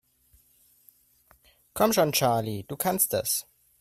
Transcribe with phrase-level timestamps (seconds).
[1.75, 3.45] Komm schon, Charlie, du kannst das!